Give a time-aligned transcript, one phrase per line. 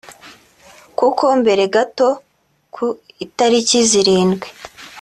[0.99, 2.07] kuko mbere gato
[2.73, 2.85] ku
[3.25, 4.47] itariki zirindwi